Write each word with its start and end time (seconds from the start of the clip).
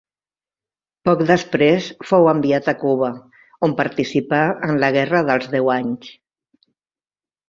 Poc 1.07 1.19
després 1.31 1.89
fou 2.11 2.29
enviat 2.31 2.69
a 2.73 2.75
Cuba, 2.83 3.09
on 3.67 3.75
participà 3.81 4.39
en 4.69 4.73
la 4.85 4.89
Guerra 4.99 5.21
dels 5.29 5.51
Deu 5.57 5.71
Anys. 5.75 6.11